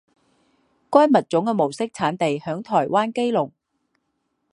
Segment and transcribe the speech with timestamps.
[0.89, 3.51] 该物种的模式产地在台湾基隆。